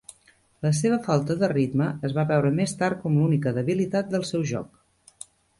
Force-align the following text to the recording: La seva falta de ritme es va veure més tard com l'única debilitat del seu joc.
La 0.67 0.71
seva 0.77 0.97
falta 1.07 1.35
de 1.43 1.49
ritme 1.51 1.89
es 2.09 2.17
va 2.21 2.25
veure 2.33 2.53
més 2.63 2.75
tard 2.81 3.05
com 3.05 3.21
l'única 3.23 3.55
debilitat 3.59 4.13
del 4.17 4.29
seu 4.31 4.51
joc. 4.55 5.31